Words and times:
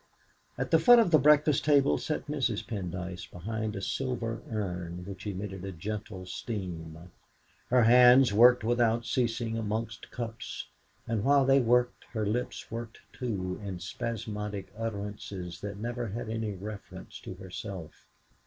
At 0.57 0.71
the 0.71 0.79
foot 0.79 0.97
of 0.97 1.11
the 1.11 1.19
breakfast 1.19 1.63
table 1.63 1.99
sat 1.99 2.25
Mrs. 2.25 2.65
Pendyce 2.65 3.27
behind 3.29 3.75
a 3.75 3.83
silver 3.83 4.41
urn 4.49 5.05
which 5.05 5.27
emitted 5.27 5.63
a 5.63 5.71
gentle 5.71 6.25
steam. 6.25 7.11
Her 7.69 7.83
hands 7.83 8.33
worked 8.33 8.63
without 8.63 9.05
ceasing 9.05 9.59
amongst 9.59 10.09
cups, 10.09 10.69
and 11.07 11.23
while 11.23 11.45
they 11.45 11.59
worked 11.59 12.05
her 12.13 12.25
lips 12.25 12.71
worked 12.71 13.01
too 13.13 13.61
in 13.63 13.77
spasmodic 13.79 14.73
utterances 14.75 15.61
that 15.61 15.77
never 15.77 16.07
had 16.07 16.29
any 16.29 16.53
reference 16.55 17.19
to 17.19 17.35
herself. 17.35 18.07